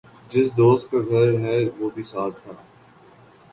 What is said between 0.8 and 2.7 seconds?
کا گھر ہےوہ بھی ساتھ تھا۔